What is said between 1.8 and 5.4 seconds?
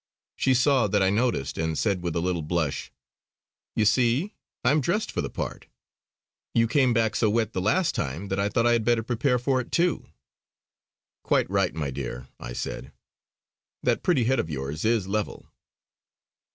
with a little blush: "You see I am dressed for the